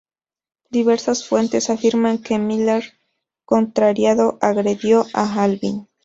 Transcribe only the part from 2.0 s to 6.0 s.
que Myer contrariado agredió a Alvin.